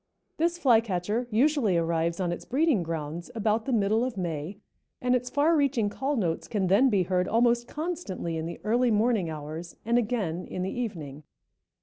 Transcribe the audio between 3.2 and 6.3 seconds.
about the middle of May, and its far reaching call